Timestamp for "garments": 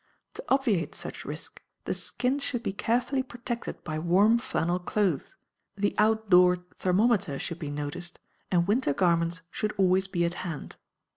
8.95-9.41